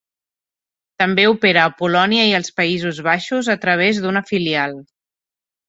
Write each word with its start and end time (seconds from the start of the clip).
També 1.03 1.25
opera 1.31 1.65
a 1.65 1.73
Polònia 1.83 2.25
i 2.31 2.35
als 2.39 2.51
Països 2.61 3.03
Baixos 3.11 3.53
a 3.57 3.59
través 3.69 4.03
d'una 4.07 4.25
filial. 4.33 4.77